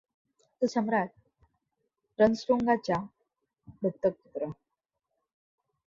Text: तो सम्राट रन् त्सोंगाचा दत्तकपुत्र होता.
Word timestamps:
तो 0.61 0.67
सम्राट 0.67 1.09
रन् 2.19 2.35
त्सोंगाचा 2.35 2.97
दत्तकपुत्र 3.83 4.45
होता. 4.45 4.59